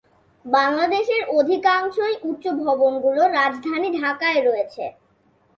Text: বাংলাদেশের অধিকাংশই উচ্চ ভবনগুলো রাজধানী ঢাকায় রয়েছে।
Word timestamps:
বাংলাদেশের 0.45 1.21
অধিকাংশই 1.29 2.15
উচ্চ 2.23 2.45
ভবনগুলো 2.61 3.21
রাজধানী 3.29 3.89
ঢাকায় 4.01 4.41
রয়েছে। 4.43 4.83